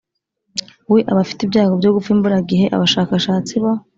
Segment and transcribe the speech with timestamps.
[0.91, 3.71] we aba afite ibyago byo gupfa imburagihe Abashakashatsi bo